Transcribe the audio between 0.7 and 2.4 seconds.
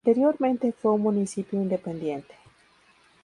fue un municipio independiente.